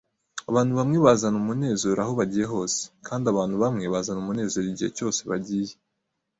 [0.49, 5.73] Abantu bamwe bazana umunezero aho bagiye hose, kandi abantu bamwe bazana umunezero igihe cyose bagiye.